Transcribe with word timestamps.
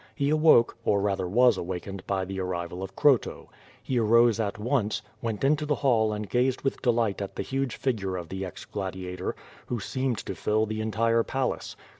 He 0.15 0.31
awoke, 0.31 0.79
or 0.83 0.99
rather 0.99 1.27
was 1.27 1.57
awakened 1.59 2.07
by 2.07 2.25
the 2.25 2.39
arrival 2.39 2.81
of 2.81 2.95
Croto. 2.95 3.49
He 3.83 3.99
arose 3.99 4.39
at 4.39 4.57
once, 4.57 5.03
went 5.21 5.43
into 5.43 5.63
the 5.63 5.75
hall 5.75 6.11
and 6.11 6.27
gazed 6.27 6.63
with 6.63 6.81
delight 6.81 7.21
at 7.21 7.35
the 7.35 7.43
huge 7.43 7.75
figure 7.75 8.17
of 8.17 8.29
the 8.29 8.43
ex 8.43 8.65
gladiator, 8.65 9.35
who 9.67 9.79
seemed 9.79 10.17
to 10.25 10.33
fill 10.33 10.65
the 10.65 10.81
entire 10.81 11.21
place. 11.21 11.75